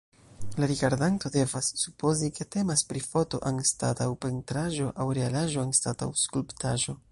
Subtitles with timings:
[0.61, 7.01] La rigardanto devas supozi, ke temas pri foto anstataŭ pentraĵo aŭ realaĵo anstataŭ skulptaĵo.